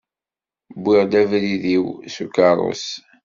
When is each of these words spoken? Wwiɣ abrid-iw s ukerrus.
Wwiɣ 0.79 1.13
abrid-iw 1.21 1.85
s 2.13 2.15
ukerrus. 2.25 2.85